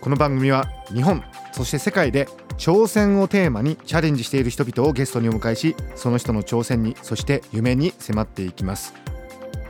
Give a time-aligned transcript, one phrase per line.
[0.00, 8.94] この番組は日本そして世界で挑戦をテーマにチャレンジしている人々をゲストにお迎えしその人の挑戦にそして夢に迫っていきます。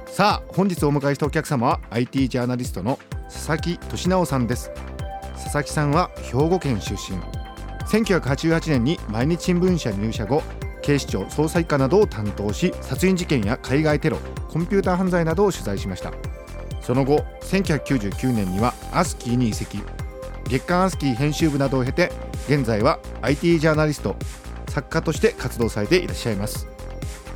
[0.06, 4.70] さあ本日お迎えしたお客様は IT ジャーナリストの佐々木俊直さんです。
[5.34, 7.18] 佐々木さんは兵庫県出身。
[7.87, 10.42] 1988年に毎日新聞社入社後
[10.82, 14.18] 警視庁捜査一課などを担当し殺人事件や海外テロ
[14.51, 16.12] コンピューター犯罪などを取材しました。
[16.82, 19.79] その後1999年にはアスキーに移籍。
[20.45, 22.13] 月刊アスキー編集部などを経て
[22.49, 24.16] 現在は IT ジャーナリスト
[24.68, 26.68] 作家として活動されていらっしゃいます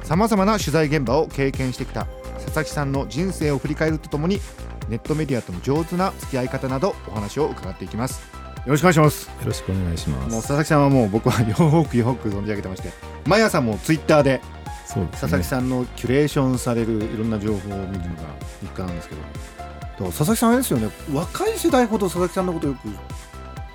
[0.02, 4.40] さまざまな取材現場を経験してきた佐々木さんの人生を振り返るとともに
[4.88, 8.22] ネットメディアとの上手な付き合い方などお話を伺っていきます
[8.66, 10.36] よろしくお願いしますよろしくお願いしまもうす。
[10.48, 12.90] 佐々木さんはもう僕はよくよく存じ上げてまして
[13.26, 14.40] 毎朝もツイッターで
[14.86, 15.20] そうですね。
[15.20, 18.22] 佐々木さんのキュレーションされるいろんな情報を見るのが
[18.60, 19.20] 日課なんですけど
[20.06, 20.90] 佐々木さんですよね。
[21.12, 22.88] 若い世代ほど佐々木さんのことよく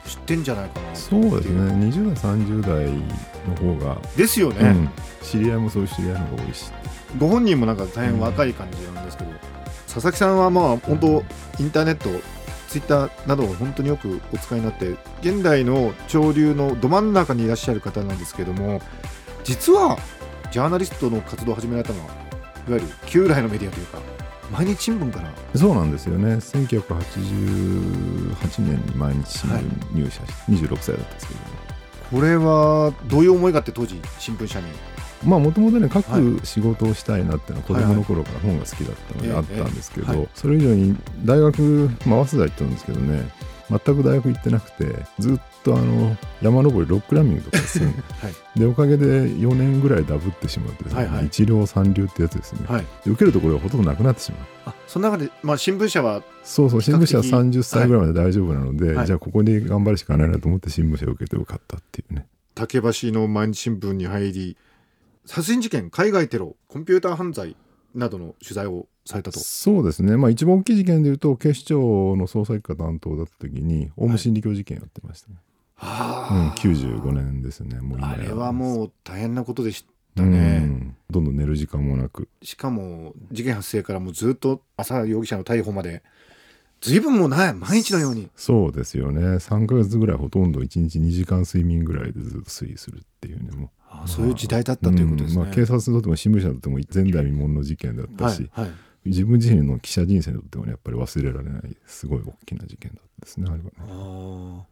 [0.10, 0.96] 知ってんじゃないかな。
[0.96, 1.62] そうですね。
[1.90, 4.90] 20代、30代の方が、ですよね、うん、
[5.22, 6.72] 知り合いもそういう知り合いの方が多いし。
[7.18, 9.32] ご本人もなんか大変若い感じなんですけど、
[9.88, 11.24] 佐々木さんはまあ本当
[11.60, 12.10] インターネット
[12.68, 18.82] ツイッターなどを本当によくお使いになって現代の潮流のど真ん中にいらっしゃる方なんですけども
[19.44, 19.98] 実は
[20.52, 22.14] ジャーナリストの活動を始められたのは
[22.68, 24.00] いわゆる旧来のメディアというか
[24.52, 26.36] 毎日新聞からそうなんですよね。
[26.36, 29.62] 1988年に毎日新聞
[29.94, 31.40] に入社し、26歳だったんですけど、
[32.12, 34.68] これはどういう思いがあって当時新聞社に？
[35.26, 36.22] まあもともとね書はい。
[36.40, 43.28] く仕事をしたいなっていうのは子供の頃から本が好きだったのではいはいあったんですけど、それ以上に大学、まあ、早稲田行ったんですけどね
[43.70, 47.88] 全く大学行ってなくてずっとあの山登りロックランニングとかする
[48.22, 48.60] はい。
[48.60, 51.26] でおかげで4年ぐらいダブってしまってね、はいはい。
[51.26, 52.86] 一両三流ってやつですね、はい。
[53.04, 54.42] で受けるところがほとんどなくなってしまう。
[54.68, 59.06] あその中で、まあ、新聞社はそうそう新聞社は比較的30歳ぐらいまで大丈夫なので、はい。
[59.06, 62.26] じゃあここで頑張るしかないなと思って新聞社を受けて受かったっていうね。
[62.56, 64.58] 竹橋の毎日新聞に入り
[65.26, 67.56] 殺人事件海外テロコンピューター犯罪
[67.96, 69.40] などの取材をされたと。
[69.40, 70.18] そうですね。
[70.18, 75.36] まあ一番大きい事件でいうと警視庁の捜査一課担当だった時にオウム真理教事件やってましたね、
[75.82, 77.80] うん、はあ、95年ですね。
[77.82, 80.96] もうあれはもう大変なことでしたうね、ん。
[81.10, 82.28] どんどん寝る時間もなく。
[82.42, 86.04] しかも事件発生からもうずっと浅田容疑者の逮捕まで
[86.82, 88.30] 随分もうない毎日のように。
[88.36, 89.22] そうですよね。
[89.22, 93.70] 3ヶ月ぐらいほとんど1日2時間睡眠ぐらいでずっと推移するっていうねもう
[94.04, 98.74] あそういう時代だったということですね、んまあ、警察にとっても新聞社にとっても前代未聞の事件だったし、はいはい、
[99.06, 104.66] 自分自身の記者人生にとってもねやっぱり忘れられないすごい大きな事件だったですねあれはね。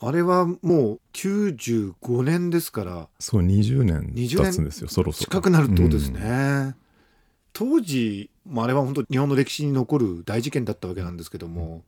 [0.00, 3.08] あれはもう95年ですから。
[3.18, 5.24] そう20年20経つんですよそろそろ。
[5.24, 6.76] 近くなるってことですね、
[7.52, 11.82] 当時、まあ、あれは本当日本の歴史に残る大事件だったわけなんですけども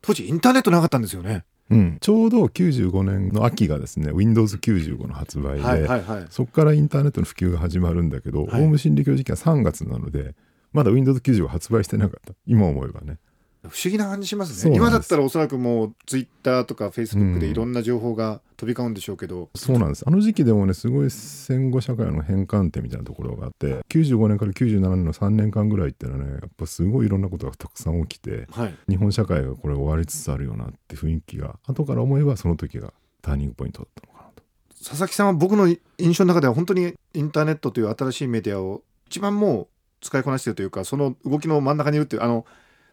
[0.00, 1.44] 当時インターネットなかったんですよね。
[1.70, 6.26] うん、ちょうど95年の秋がですね Windows95 の発売で、はいはいはい。
[6.28, 10.34] そこからインターネットの普及が始まるんだけど、はいオウム真理教事件は3月なので
[10.72, 13.18] まだ Windows95 発売してなかった今思えばね
[13.62, 14.74] 不思議な感じしますね。
[14.74, 17.52] 今だったらおそらくもうツイッターとかフェイスブックでうん。
[17.52, 20.04] いろんな情報が飛び交うんでしょうけど、そうなんです。
[20.06, 34.42] あの時期でもねすごい戦後社会の変換点みたいなところがあって95年から97年の3年間ぐらいってのはねやっぱすごいいろんなことがたくさん起きてはい、日本社会がこれ終わりつつあるよなって雰囲気が後から思えばその時がターニングポイントだったのかなと。
[34.82, 35.68] 佐々木さんは僕の
[35.98, 39.68] 印象の中では本当にインターネットという新しいメディアを一番もう
[40.00, 42.46] 使いこなしているというかその動きの真ん中にいるっていうあの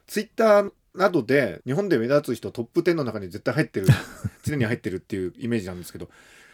[0.08, 3.88] ツイッターなどで日本で目立つ人トップ10の中に絶対入ってる
[4.44, 6.10] 常に入ってるっていうイメージなんですけど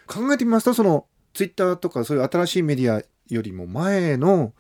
[0.08, 4.54] 考えてみますとそのツイッターとかそういう新しいメディアよりも前の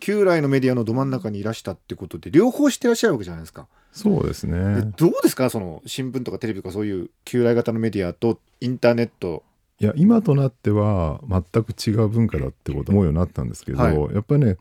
[0.00, 3.66] 旧来のメディアのど真ん中にいらしたってことで両方してらっしゃるわけじゃないですか。
[3.92, 5.48] そうですでねどうですか？
[5.48, 9.42] その新聞とかテレビとかそういう旧来型のメディアとインターネット。
[9.78, 13.94] いや今となっては全く違う文化だってこと思うようになったんですけど、はい。
[14.14, 14.56] やっぱりね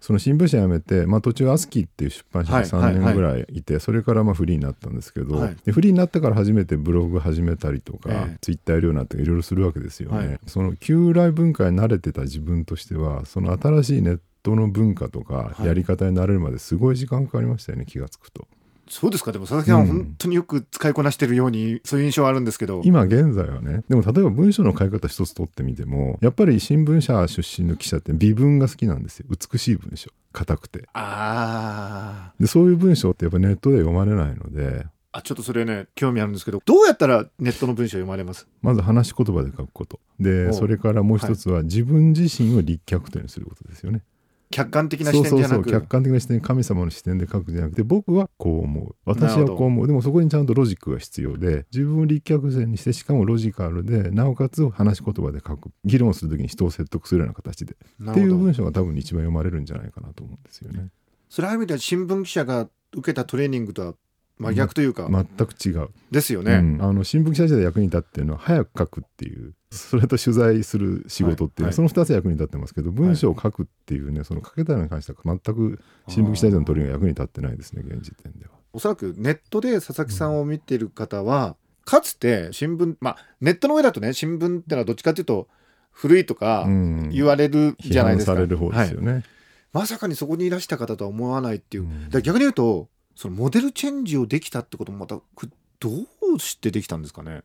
[0.00, 5.56] その新聞社辞めて、まあ、途中アスキーっていう出版社にはいはい3年ぐらいいて、それからまあフリーになったんですけど、はい。
[5.64, 10.18] でフリーになってから初めてブログ始めたりとか、ええツイッターやるようになっていろいろするわけですよね。
[10.18, 10.40] はい。
[10.46, 15.66] その旧来文化に慣れてた自分としてはその新しいネットの文化とかはい。
[15.66, 18.46] やり方になれるまですごい時間かかりましたよね、気がつくと。
[18.88, 19.32] そうですか？
[19.32, 19.86] でも佐々木さんん。
[19.86, 29.26] 本当によく使いこなしてるようにそういう印象はあるんですけど、今現在はねでも例えば文章の書き方一つ取ってみてもやっぱり新聞社出身の記者って微文が好きなんですよ。
[29.28, 30.10] 美しい文章。
[30.32, 30.88] 硬くて。
[30.92, 34.84] あでそういう文章ってやっぱネットでは読まれないので。
[34.84, 38.46] ーあちょっとそれね興味あるんですけどどうやったらネットの文章読まれます？
[38.60, 39.98] まず話し言葉で書くこと。
[40.20, 44.02] でおそれからもう一つは自分自身を立脚点にすることですよね
[44.50, 45.70] 客観的な視点じゃなく。
[45.70, 48.94] 客観的な視点神様の視点で書くんじゃなくて僕はこう思う。
[49.04, 49.86] 私はこう思う。
[49.86, 55.70] でもそこにちゃんとロジックが必要で自分を立脚点にしてしかもロジカルでなおかつ話し言葉で書く。
[55.84, 57.76] 議論するときに人を説得するような形で。
[58.10, 60.88] っていう文章が多分一番読まれるんじゃないかなと思うんですよね。
[61.28, 63.94] それはある意味では新聞記者が受けたトレーニングとは
[64.38, 66.82] 真逆というか、全く違う、ですよね、うん。
[66.82, 71.70] あの新聞記者時代役に立ってるのは早く書くっていうそれと取材する仕事っていう、はい。
[71.70, 78.52] はいその2つ役に立ってますけど文章を書くっていうねその書けたのに関しては全く新聞記者時代のトレーニングが役に立ってないですね現時点では。
[78.72, 81.56] おそらくネットで佐々木さんを見てる方は、
[81.86, 85.48] かつて新聞まあネットの上だとね新聞ってのはどっちかというと
[85.92, 87.08] 古いとかうん。
[87.10, 89.06] 言われるじ批ゃないですか、判される方ですよはい。
[89.06, 89.24] ね。
[89.72, 92.10] まさかにそこにいらした方とは思わないっていう、うん。
[92.10, 95.90] だ逆に言うとそのモデルチェンジをできたってこともまたくど
[96.34, 97.42] うしてできたんですかね？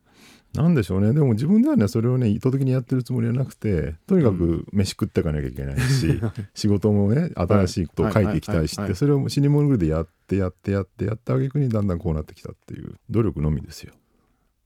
[0.54, 1.14] なんでしょうね。
[1.14, 6.20] でも自分ではねそれをね意図的にやってるつもりはなくてとにかく飯食っていかなきゃいけないし、
[6.54, 13.94] 仕事もね新しいことを書いていきたいしってそれを死に物狂いでやってやってやってやった挙句にだんだんこうなってきたっていう努力のみですよ。
[13.94, 13.96] っ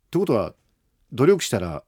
[0.10, 0.56] てことは
[1.14, 1.84] 努力したら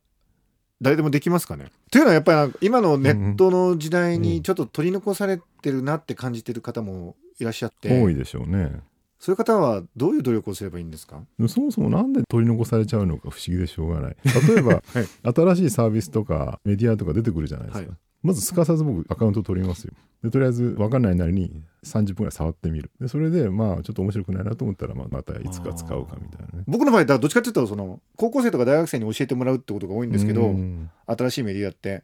[0.80, 1.72] 誰でもできますかね？
[1.90, 8.82] というのはやっぱり今のネットの時代にちょっと取り残されてるなって感じてる方もいらっしゃって、多いでしょうね。
[9.20, 11.22] そういう方はどういう努力をすればいいんですか？
[11.48, 14.16] そもそもなんで取り残されちゃうのか不思議でしょうがない。
[14.48, 14.82] 例えば、
[15.34, 17.88] 新しいサービスとかメディアとか出てくるじゃないですか。
[17.88, 19.94] はいまずすかさず僕アカウント取りますよ。
[20.24, 22.90] でとりあえず分かんないなりに30分ぐらい触ってみる。
[23.00, 26.64] でそれでまあちょっと面白くないなと思ったらまあまたいつか使うかみたいなね。
[26.68, 32.04] 僕の場合だどっちかっていうとその高校生とか大学生に教えてもらうってことが多いんですけど、うん新しいメディアって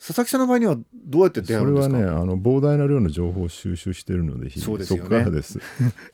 [0.00, 1.96] 佐々木さんの場合にはどうやって出会それうんですか？
[1.96, 5.02] はねあの膨大な量の情報を収集してるのでそうですよね。
[5.04, 5.60] こからです。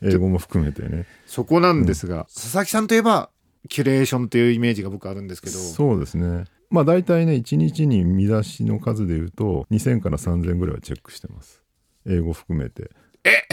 [0.02, 1.06] 英語も含めてね。
[1.24, 3.30] そこなんですが、佐々木さんといえば
[3.68, 5.56] キュレーションというイメージが僕あるんですけど。
[5.56, 6.44] そうですね。
[6.68, 11.62] まあ大体ね1日に見出しの数でいうと2000から3000ぐらいはチェックしてます。
[12.08, 12.90] 英語含めて。
[13.22, 13.46] え？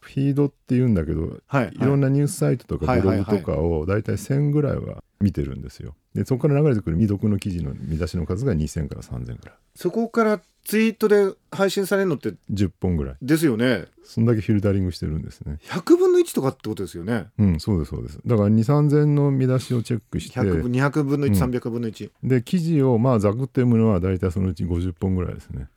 [0.00, 1.78] フィードって言うんだけどはいい。
[1.78, 5.94] ろんなニュースサイトとかはいブログとかを大体1000ぐらいは見てるんですよ。
[6.14, 9.54] でそこから流れてくる未読の記事の見出しの数が2000から3000ぐらい。
[9.74, 13.16] そこからツイートで配信されるのって10本ぐらい。
[13.20, 13.86] ですよね。
[14.04, 15.58] そんだけフィルタリングしてるんですね。
[15.64, 17.28] 100分の1とかってことですよね。
[17.38, 18.20] うんそうですそうです。
[18.24, 25.68] だから2 3 0の見出しをチェックして100分200分のうん1300分の1、いで記事をまあざくって読むのは大体そのうち50本ぐらいですね。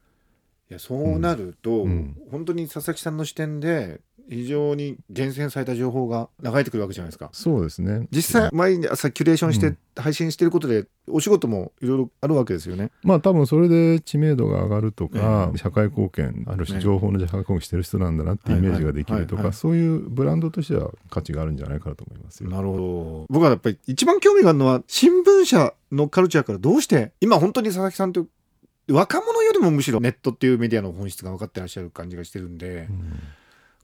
[0.69, 2.17] やそうなると、うん。
[2.31, 7.29] 本当に佐々木さんの視点で非常に厳選された情報が流れてくるわけじゃないですか。
[7.31, 8.07] そうですね。
[8.11, 9.77] 実際毎朝キュレーションしてうん。
[9.97, 12.91] 配信してることでお仕事もいろいろあるわけですよね。
[13.03, 22.49] まあ多分それで知名度が上がるとか、え社会貢献あるね種情報の社会貢献してる人なんだなってイメージができるとかそういうブランドとしては価値があるんじゃないかなと思いますよ。
[22.49, 28.27] なるほど僕はやっぱり一番興味があるのは新聞社のカルチャーからどうして今本当に佐々木さんと
[28.89, 33.19] 若者よりもむしろネットっていうメディアの本質が分かってらっしゃる感じがしてるんで、うん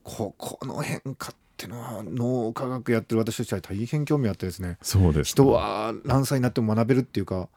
[0.04, 4.78] ここの変化ってのは脳科学やってる私としては大変興味あってですね。
[4.82, 7.48] そうです、人は何歳になっても学べるっていうか。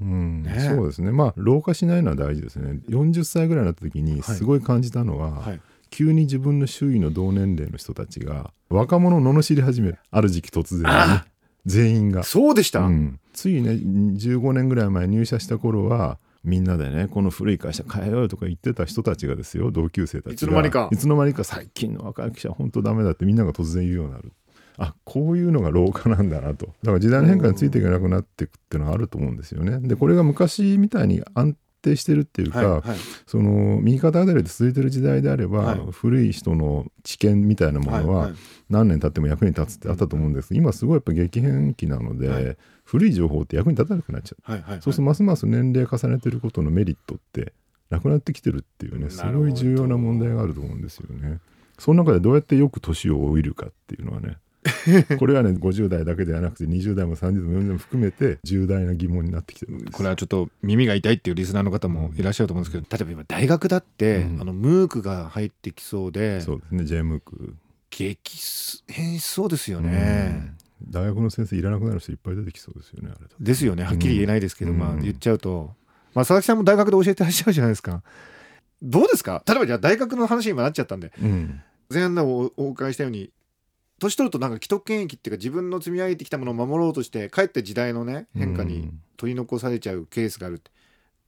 [0.00, 0.70] うんね。
[0.74, 1.10] そうですね。
[1.10, 2.80] まあ老化しないのは大事ですね。
[2.88, 5.60] 40歳ぐらいになった時にすごい感じたのは、はい。
[5.90, 9.98] 急に自分の周囲の同年齢の人たちが若者を罵り始める。
[10.10, 10.88] ある時期突然にね。
[10.90, 11.26] あ
[11.66, 20.32] 全員が、そうでした、うん、ついね15年ぐらい前入社した頃はみんなでねこの古い会社変えようよとか言ってた人たちがですよ同級生たちが。
[20.34, 20.88] いつの間にか。
[20.92, 24.32] いつの間にか最近の若い記者本当ダメだってみんなが突然言うようになる。
[24.76, 26.66] あこういうのが老化なんだなと。
[26.66, 29.80] だから時代の変化についていけなくなっていくっていうのはあると思うんですよね。
[29.86, 32.98] でこれが昔みたいに安定してるっていうか、はいはい。
[33.26, 35.80] その右肩上がりで続いてる時代であれば、はい。
[35.92, 38.30] 古い人の知見みたいなものは
[38.68, 40.54] 何年経っても役に立つってあったと思うんです。
[40.54, 42.56] 今すごいやっぱ激変期なので、はい。
[42.84, 44.82] 古い情報って役に立たなくなっちゃう、はいはいはい。
[44.82, 47.52] そうするとますます年齢重ねてることのメリットって
[47.90, 51.38] なくなってきてるっていうねすごい重要な問題があると思うんですよね。
[51.78, 54.36] その中でどうやってよく年を老いるかっていうのはね
[55.18, 59.72] これはね50代だけではなくて20代も30代も40代も含めて重大な疑問になってきてる。
[59.74, 59.92] んです。
[59.92, 64.40] これはちょっと耳が痛いっていうリスナーの方もいらっしゃると思うんですけど、例えば今大学だって、うん。
[64.40, 67.54] あのムークが入ってきそうでそうですね J ムーク。
[67.90, 68.38] 激
[68.88, 70.90] 変しそうですよね、うん。
[70.90, 73.28] 大学の先生いらなくなる人いっぱい出てきそうですよねあれ。
[73.28, 73.84] とですよね。
[73.84, 74.78] はっきり言えないですけど、うん。
[74.78, 75.74] まあ言っちゃうと、
[76.14, 78.02] まあ、佐々木さんも大学で教えてらっしゃるじゃないですか。
[78.82, 79.42] どうですか？
[79.46, 81.12] 例えばじゃあ大学の話に今なっちゃったんで。
[81.22, 81.60] うん。
[81.90, 83.30] 前半でおお伺いしたように
[84.00, 90.70] 年取るとなんか既得権益っていうか自分の積み上げてきたものを守ろうとしてかえって時代のね変化にうん取り残されちゃうケースがあるって。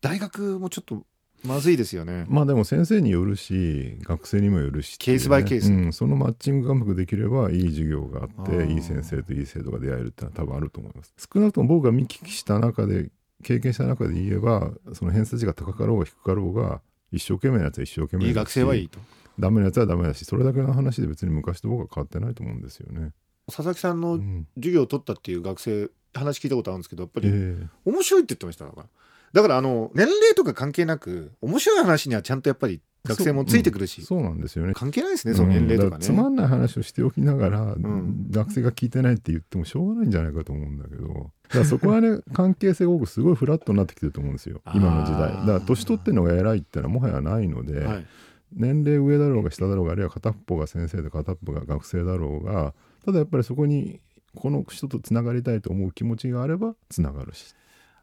[0.01, 1.05] 大学もちょっと
[1.45, 2.27] まずいですよね。
[2.29, 5.71] まあでも先生によるし学生にもよるしね、ケースバイケース。
[5.73, 11.15] うん、そのマッチングがうまくできればいい授業があっていい先生といい生徒が出会えるってのは多分あると思います。
[11.33, 13.11] 少なくとも僕が見聞きした中で
[13.43, 16.81] 経験した中で言えばその偏差値が高かろうが低かろうが
[17.13, 18.99] 一生懸命なやつは一生懸命いい学生はいいと。
[19.39, 23.13] ダメなやつはダメだしそれだけの話で別に昔と僕は変わってないと思うんですよね、
[23.47, 24.47] 佐々木さんのうん。
[24.57, 27.67] 授業を取ったっていう学生 話聞いたことあるんですけどやっぱりええ。
[27.85, 28.83] 面白いって言ってましただか。
[28.83, 28.89] ら
[29.33, 34.73] だからあの年齢とか関係なく面白い話にはちゃんとやっぱり学生もついてくるし、そうなんですよね。
[34.75, 38.27] 関係ないですねその年齢とかね、うんだらつまんない話をしておきながら、ん。
[38.31, 41.07] 学生が聞いてないって言ってもしょうがないんじゃないかと思うんだけど。
[41.09, 44.61] だからそこはね関係性が僕すごいフラットになってきてると思うんですよ。
[44.75, 45.21] 今の時代。
[45.21, 48.07] だから年取ってるのが偉いってのはもはやないので、はい、
[48.53, 52.75] 年齢上だろうが下だろうがあるいは片っぽが先生で片っぽが学生だろうが
[53.05, 54.01] ただやっぱりそこに
[54.35, 57.55] この人とつながりたいと思う気持ちがあればつながるし。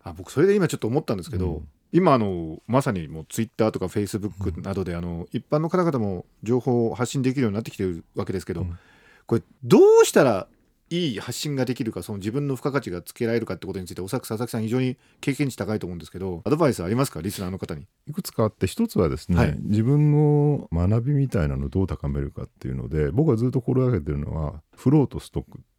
[0.04, 1.68] あ僕それで今ちょっと思ったんですけど、うん。
[1.92, 8.78] 今あのまさにもうツイッターとかフェイスブックなどであの一般の方々も情報を発信できるようになってきてるわけですけど、うん。
[9.26, 10.48] これどうしたら
[10.94, 17.22] いい発信ができるかその自分の付加価値がつけられるかってことについておそらく佐々木さん非常に経験値高いと思うんですけどアドバイスありますか？
[17.22, 17.88] リスナーの方に。
[18.08, 19.58] いくつかあって一つはですね、はい。
[19.62, 25.60] 自分の学びみたいなのをどう高めるかっていうので僕はずっと心がけてるのはフローとストック。
[25.60, 25.73] お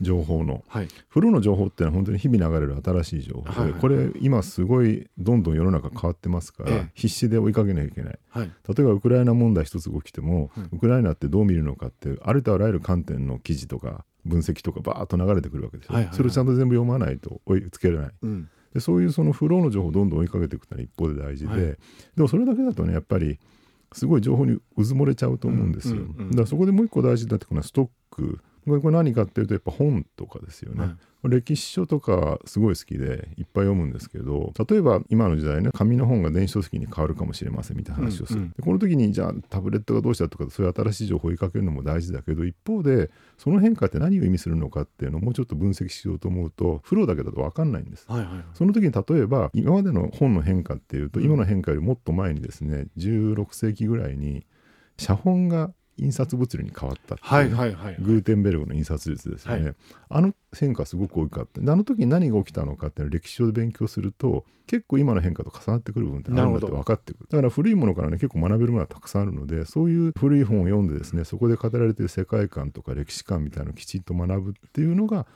[0.00, 0.64] 情報の。
[0.68, 0.88] はい。
[1.08, 6.90] フローの情報ってのは本当に日々流れる新しい情報で、はいはいこれ今すごいどんどん世の中変わってますから、ええ。
[6.94, 8.18] 必死で追いかけなきゃいけない。
[8.30, 8.50] はい。
[8.68, 10.68] 例えばウクライナ問題一つ起きても、うん。
[10.72, 16.16] ウクライナってどう見るのかってありとあらゆる観点の記事とか分析とかバーッと流れてくるわけですよ、はいはいはい。
[16.16, 18.10] それをちゃんと全部読まないと追いつけれない。
[18.22, 18.48] うん。
[18.74, 21.60] でそういうそのフローの情報をどんどん追いかけていくのは一方で大事で、はい。
[21.60, 21.78] で
[22.18, 23.38] もそれだけだとねやっぱり
[23.92, 26.30] すごい情報にうずもれちゃうと思うんですよ、うんうんうん。
[26.30, 30.96] だからそこでもう一個大事だってこのストックこれ何かっていうとやっぱ本とかですよね、はい。
[31.28, 48.06] 歴史書とかすごい好きでいっぱい読むんですけど例えば今の時代ね紙の本が電子書籍に変わるかもしれませんみたいな話をする、うんうんでこの時にじゃあタブレットがどうしたとかそういう新しい情報を追いかけるのも大事だけど一方でその変化って何を意味するのかっていうのをもうちょっと分析しようと思うとフローだけだと分かんないんです。
[48.08, 48.44] はいはいはい。
[48.54, 54.46] その時に例えば今までの本の変化っていうと今の変化よりもっと前にですね16世紀ぐらいに
[54.96, 57.96] 写本が印刷物流に変わったっていうはいはいはい。
[58.00, 59.74] グーテンベルグの印刷術ですよね、は
[60.08, 61.60] あの変化すごく大きかった。
[61.60, 67.26] であの時に何が起きたのかっていうのを歴史書で勉強すると結構今の変化と重なってくる部分ってあるんだって分かってくる。
[67.30, 75.26] だから古いものからね結構学べるものはたくさんあるのでそういう古い本を読んでですねそこで語られている世界観とか歴史観みたいなのをきちんと学ぶっていうのが、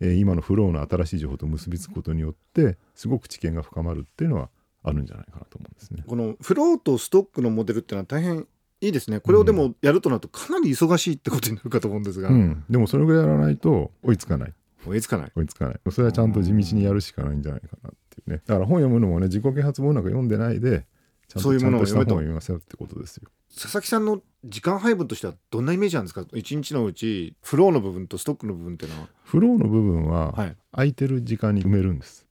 [0.00, 4.50] えー今のフローの新しい情報と結びつくことによってすごく知見が深まるっていうのは
[4.82, 6.04] あるんじゃないかなと思うんですね。
[6.06, 8.46] このフローとストックのモデルってのは大変
[8.80, 9.20] いいですね。
[9.20, 14.52] これをでもやるとなるとかなり忙しいってことになるかと思うんですが、うん、でもそれぐらいやらないと追いつかない。
[14.86, 15.32] 追いつかない。
[15.34, 15.80] 追いつかない。
[15.90, 18.42] それはちゃんと地道にやるしかないんじゃないかなっていうね。
[18.46, 20.86] だから本読むのもね自己啓発本なんか読んでないで
[21.26, 22.34] ちゃんそういうものをとちゃんとした読めと。
[22.34, 23.28] 読ませよってことですよ。
[23.52, 26.24] 佐々木さんの時間配分としてはどんなイメージなんですか？
[26.32, 29.08] 一日のうちフローの部分とストックの部分っていうのは。
[29.24, 30.56] フローの部分ははい。
[30.70, 32.26] 空いてる時間に埋めるんです、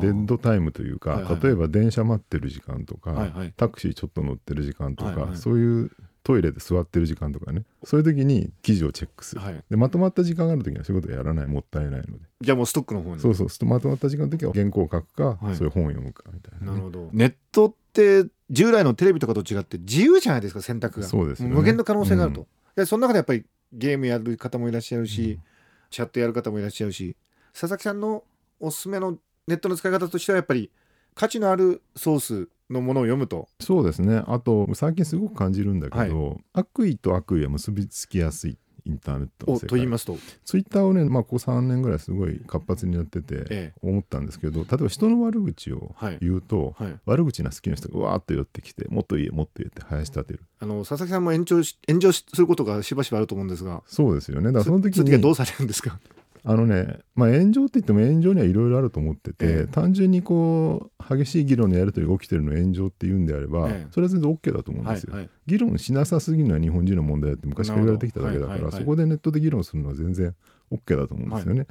[0.00, 5.90] デッドタイムというか、例えば電車待ってる時間とか、タクシーちょっと乗ってる時間とか、そういう
[6.22, 7.64] トイレで座ってる時間とかね。
[7.84, 9.64] そういう時に記事をチェックする、はい。
[9.68, 12.24] でまとまった時間がある時にはそういうことやらないもったいないので。
[12.40, 13.20] じゃあもうストックの方に。
[13.20, 13.66] そうそう。
[13.66, 15.56] まとまった時間の時は原稿を書くか、はい。
[15.56, 17.10] そういう本を読むかみたいなね、なるほど。
[17.12, 21.06] ネットって従来のテレビとかと違って自由じゃないですか選択が。
[21.06, 21.54] そうですよね。
[21.54, 22.46] 無限の可能性があると、うん。
[22.76, 25.42] でその中でやっぱりゲームやる方もいらっしゃるし、うん。
[25.90, 27.16] チャットやる方もいらっしゃるし
[27.52, 28.24] 佐々木さんの
[28.58, 29.18] おすすめの
[29.48, 30.70] ネットの使い方としてはやっぱり
[31.14, 33.48] 価値のあるソースのものを読むと。
[33.60, 34.22] そうですね。
[34.26, 38.56] あと最近すごく感じるんだけど、悪意と悪意は結びつきやすい
[38.86, 39.68] インターネットのお世界。
[39.68, 40.16] と言いますと。
[40.46, 43.80] ツイッターをね、まあ、ここ3年ぐらいすごい活発にやっててええ。
[43.82, 46.18] 思ったんですけど例えば人の悪口をはい。
[46.22, 46.94] 言うと、はい。
[47.04, 50.40] 悪口な好きな人がうわーっと寄ってきてもっと言えもっと言えって林立てる。
[50.60, 53.82] あの佐々木さんも炎上し炎上しすることがしばしばあると思うんですが。
[53.86, 54.46] そうですよね。
[54.46, 55.98] だからその時そういう時はどにうされるんですか？
[56.44, 59.72] あのね、まあ、炎上って言っても炎上にはいろいろあると思ってて、ええ。
[59.72, 63.86] 単純にこう激しい議論のやり取りが起きてるのを炎上って言うんであれば、ええ。
[63.92, 65.30] それは全然 OK だと思うんですよ、はいはい。
[65.46, 68.80] 議論しなさすぎるのは日本人の問題だって昔から言われてきただけだから、はいはいはい。
[68.80, 70.34] そこでネットで議論するのは全然
[70.72, 71.66] OK だと思うんですよね、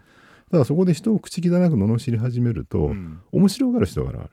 [0.51, 3.19] ただそこで人を口汚く罵り始めると、うん。
[3.31, 4.29] 面白がる人が現れる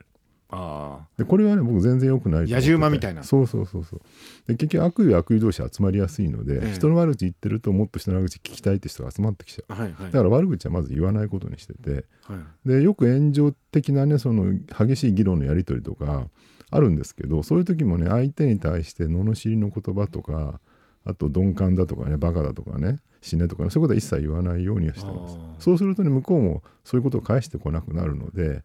[0.50, 3.22] あでこれはね僕全然良くない野獣馬みたいな。
[3.22, 4.00] そうそうそうそう。
[4.46, 6.74] で結局悪意は悪意同士集まりやすいので、ええ。
[6.74, 9.72] 人の悪口言ってるともっと人の悪口聞きたいって人が集まってきちゃう。
[9.72, 10.12] あはいはい。
[10.12, 12.06] だから悪口はまず言わないことにしてて。
[12.22, 12.68] はい。
[12.68, 16.28] でよく炎上的なねその激しい議論のやり取りとか
[16.70, 20.60] あるんですけどそういう時もね相手に対して罵りの言葉とか
[21.04, 25.38] あと鈍感だとかねバカだとかね死ねとかねそういうことは一切言わないようにはしてます。
[25.58, 28.62] そうするとね向こうもそういうことを返してこなくなるので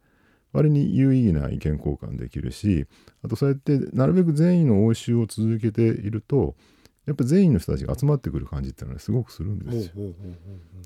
[0.53, 2.85] 割に有意義な意見交換できるし
[3.23, 6.55] あとそうやってなるべく善意の応酬を続けていると
[7.05, 9.93] やっぱ善意の人たちが集まってくる感じっていうのはねすごくするんですよ。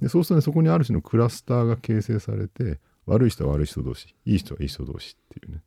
[0.02, 5.62] でそうするとねそこにある種のクラスターが形成されて悪い人は悪い人同士いい人はいい人同士っていうね、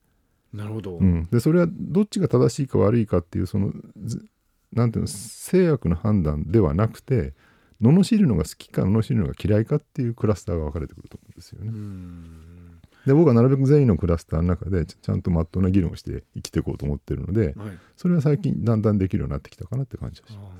[0.52, 4.24] なるほど、うん、でそれはどっちが正しいか悪いかっていうそのず
[4.72, 7.34] なんていうの制約の判断ではなくて
[7.80, 12.69] 罵るのが好きか罵るのが嫌いかっていうクラスターが分かれてくると思うんですよね。
[13.04, 17.78] うんで僕はなるべく善意のクラスターの中でちちゃんとまっとうな議論をして生きていこうと思ってるのではい。
[17.96, 20.52] それは最近だんだんできるようになってきたかなって感じがします。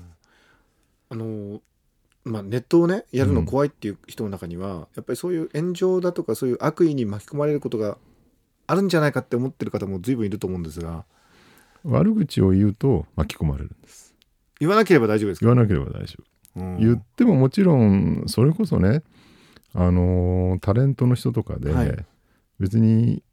[1.09, 1.61] あの
[2.23, 7.97] まあネットをねやるの怖いっていう人の中には、やっぱりそういう炎上だとかそういう悪意に巻き込まれることが
[8.67, 11.05] あるんじゃないかって思ってる方も随分いると思うんですが。
[11.83, 14.13] 悪口を言うと巻き込まれるんです。
[14.59, 16.17] 言わなければ大丈夫ですか、言わなければ大丈
[16.55, 16.59] 夫。
[16.59, 16.77] うん。
[16.79, 19.03] 言ってももちろんそれこそね
[19.73, 22.05] あのータレントの人とかで、はい
[22.61, 23.23] 別に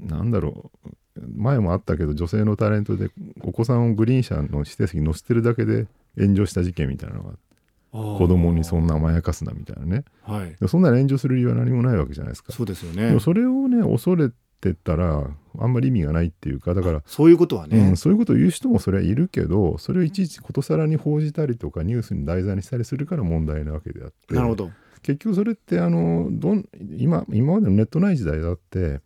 [0.00, 0.90] なんだろう
[1.34, 3.10] 前もあったけど女性のタレントで
[3.42, 5.86] お子さんをグリーン車の指定席に乗せてるだけで
[6.18, 7.32] 炎上した事件みたいなのが
[7.92, 10.04] 子供にそんな甘やかすなみたいなね。
[10.22, 10.54] はい。
[10.60, 12.52] でそんなの炎上する理由は何もないわけじゃないですか。
[12.52, 13.06] そうですよね。
[13.06, 14.30] でもそれをね恐れ
[14.60, 24.34] てたらあんまり意味がないっていうかだからそういうことはね、うん、そういうことを言う人もそれはいるけどそれをいちいちことさらに報じたりとかニュースに題材にしたりするから問題なわけであって。
[24.34, 24.70] なるほど
[25.06, 26.64] 結局それってあのどん
[26.98, 29.00] 今今までのネットない時代だって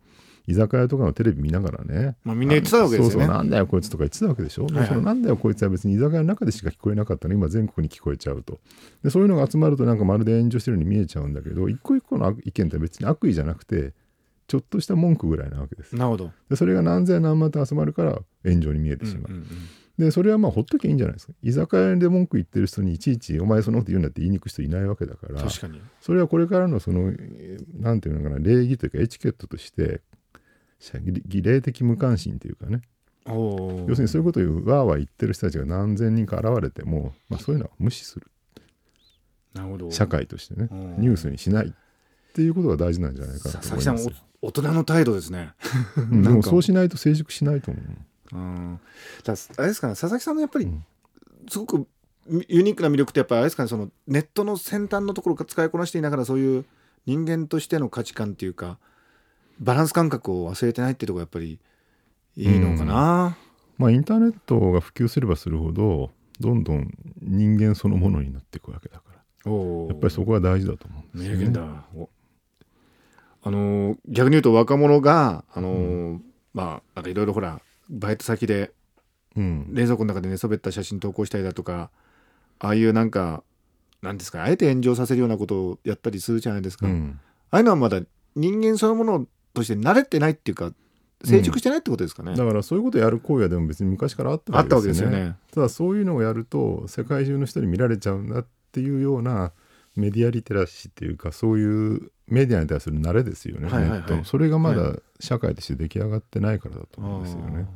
[0.47, 3.11] 居酒屋とかのテレビ見ながらねまあみんな言ってたわけですよね。
[3.11, 4.87] そうそうなんだよこいつとか言ってたわけでしょ、いはい。
[4.87, 7.35] そのなんだよこいつは別に居酒屋の中でしか聞こえなかったの。
[7.35, 8.59] に今全国に聞こえちゃうと。
[9.03, 13.93] でそういうのが集まるとなんかまるで炎上してるように見えちゃうんだけど一個一個の意見って別に悪意じゃなくて
[14.47, 16.31] ちょっとした文句ぐらいなわけですなるほど。
[16.49, 19.47] でそれが何千何万と集まるから炎上に見えてしまう、うんうんうん
[20.01, 30.01] でそれはまあほっときゃいいんじゃないですか居酒屋で文句言ってる人にいちいち「お前そんなこと言うんだ」って言いに行く人いないわけだから確かにそれはこれからのそのえーなんていうのかな礼儀というかエチケットとして
[31.27, 32.81] 儀礼的無関心というかね
[33.27, 38.25] 要するにそういうことを言うわーわー言ってる人たちが何千人か現れても、まあ、そういうのは無視する
[39.53, 41.71] なるほど社会としてねうんニュースにしないっ
[42.33, 45.51] ていうことが大事なんじゃないかな佐々木さんと思いますよお大人の態度ですね
[45.97, 47.83] うんでもそうしないと成熟しないと思う
[48.33, 48.79] うん。
[49.23, 50.85] だあれですかね佐々木さんのやっぱりうん。
[51.49, 51.87] すごく
[52.27, 56.65] ユニークな魅力ってやっぱりあれですかねそのネットの先端のところを使いこなしていながらそういう
[57.05, 58.77] 人間としての価値観っていうか
[59.59, 61.59] バランス感覚を忘れてないっていうところがやっぱり
[62.37, 63.37] いいのかな、
[63.77, 66.91] まあインターネットが普及すればするほどどんどん
[67.21, 69.11] 人間そのものになっていくわけだから。
[69.43, 71.59] やっぱりそこは大事だと思うんですよ、ね、
[73.43, 76.19] あのー逆に言うと若者があのー
[76.53, 77.59] まあなんかいろいろほら
[77.91, 78.71] バイト先で
[79.35, 79.67] うん。
[79.71, 81.89] 冷蔵庫の中で寝そべった写真投稿したりだとか
[82.59, 83.43] ああいうなんか
[84.01, 87.19] なんですかあえて炎上させるようなことをやったりするじゃないですか、うん。
[87.49, 88.01] ああいうのはまだ
[88.35, 90.71] 人間そのものとして慣れてないっていうか
[91.23, 95.19] 成熟してないってことですかね、だからそういうことをやる行為はでも別に昔からあったわけですよね。
[95.19, 95.35] ね。
[95.53, 99.51] ただそういうのをやると世界中の人に見られちゃうんだっていうような
[99.95, 104.25] メディアリテラシーっていうかそういうメディアに対する慣れですよね、はいはいはい。
[104.25, 107.67] それがまはだ社会として出来上がってないからだと思うんですよね。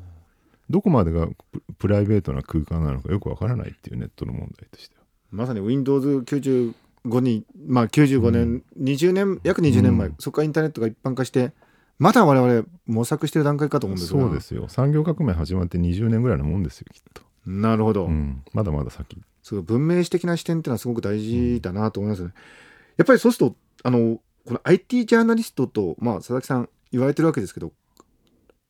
[0.69, 5.03] どこまでがププライベートな空間なのかよくわからないっていうネットの問題としては。
[5.31, 6.73] まさに Windows95
[7.21, 10.15] にまあ95年、20年約20年前、うん。
[10.19, 11.53] そこからインターネットが一般化して
[11.97, 14.67] まだ我々模索してる段階かと思うんですがそうですよ。
[14.67, 19.21] 産業革命始まって20年ぐらいのもんですよきっと、なるほど、うん、まだまだ先。
[19.43, 22.31] そう文明史的な視点っていうのはすごく大事だなと思いますね。
[22.97, 27.71] やっぱりそうするとあのこの IT ジャーナリストと、まあ、佐々木さん言われてるわけですけど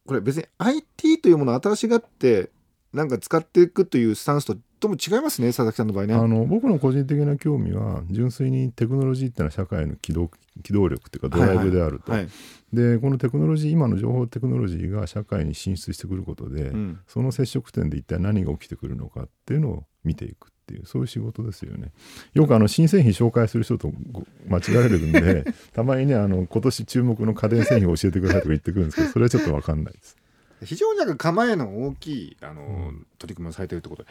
[0.06, 2.50] これ別に IT というものを新しがって
[2.94, 6.14] なんか使っていくというスタンスととも違いますね佐々木さんの場合ね。
[6.14, 10.30] あの僕の個人的な興味は純粋にテクノロジーってのは社会の機動
[10.64, 12.28] 機動力っていうかドライブであると、はい、
[12.72, 17.00] でこのテクノロジー今の情報テクノロジーが社会に進出してくることで、うん。
[17.08, 21.92] その接触点で一体何が起きてくるのかっていうのを見ていくっていうそういう仕事ですよね。
[22.34, 30.18] よくあの新製品紹介する人とご間違えられるんで たまにねあの今年注目の家電製品を教えてくださいとか言ってくるんですけどそれはちょっと分かんないです。
[30.64, 34.10] 非常になんか構えの大きいあの、取り組みをされてるってことで。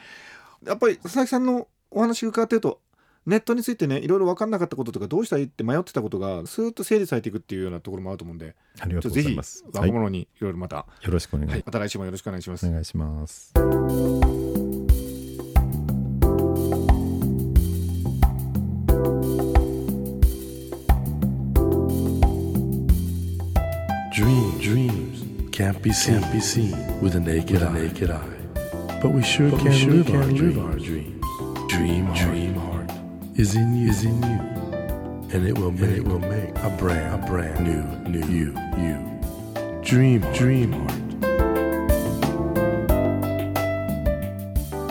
[0.66, 2.80] やっぱり佐々木さんのお話伺ってると
[3.26, 12.66] ネットについてねいろいろ分かんなかったこととかどうしたらいいって迷ってたことがスーッと整理されていくっていうようなところもあると思うんでありがとうございます、はい、よ若者にいろいろまた、ろしくお願い,、はい、また来週もよろしくお願いします。
[12.66, 12.70] お。
[12.70, 14.43] 願いします。
[25.85, 27.73] Be seen, can't be seen with a naked, eye.
[27.75, 28.27] naked eye.
[29.03, 31.23] But we sure can, live, our, live our dreams.
[31.68, 32.90] dream dream heart
[33.35, 34.40] is in you is in you
[35.35, 38.97] and it will make it will make a brand a brand new new you you
[39.83, 41.05] dream dream heart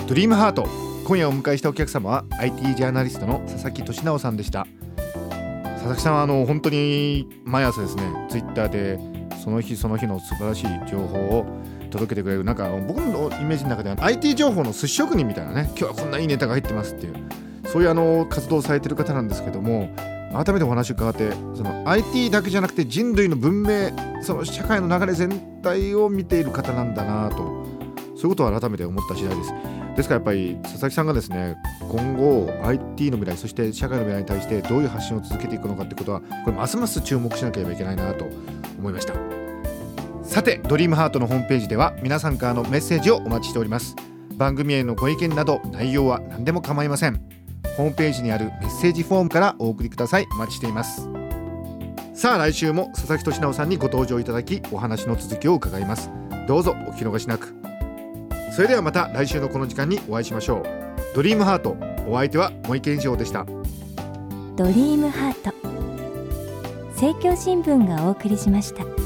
[0.08, 0.68] ドリームハート
[1.06, 4.68] 今夜お迎えしたお客様は IT ジャーナリストの佐々木俊直さんでした
[5.64, 9.13] 佐々木さんはあの本当に毎朝ですねツイッターで
[9.44, 11.46] その日その日の素晴らしい情報を
[11.92, 12.46] 届けてくれる。
[12.46, 15.64] なんか僕のイメージの中では IT 情報の寿司職人みたいなね。
[15.78, 17.16] 今日はこんないいネタが入ってますっていう。
[17.66, 19.90] そういうあの活動をされてる方なんですけども
[20.32, 27.64] 改めてお話を伺ってその IT だけじゃなくて人類の文明その社会の流れ全体を見ている方なんだなと。
[28.16, 29.54] そういうことを改めて思った次第です。
[29.96, 31.56] ですからやっぱり佐々木さんがですね
[31.90, 38.26] 今後 IT の未来そして社会の未来に対してどういう発信を続けていくのかってことはこれますます注目しなければいけないなと
[38.80, 39.14] 思いました。
[40.24, 43.96] さてドリームハートのホームページでは皆さんからのメッセージをお待ちしております。
[44.36, 47.22] 番組へのご意見など内容は何でも構いません。
[47.78, 50.28] ホームページにあるメッセージフォームからお送りください。
[50.32, 51.08] お待ちしています。
[52.16, 56.10] さあ来週も佐々木俊直さんにご登場いただきお話の続きを伺います。
[56.48, 57.73] どうぞお聞き逃しなく。
[58.54, 60.64] それではまた来週のこの時間にお会いしましょう。
[61.16, 61.76] ドリームハート
[62.08, 63.48] お相手は森健一郎でした。
[64.56, 65.52] ドリームハート。
[66.90, 69.03] 政教新聞がお送りしました。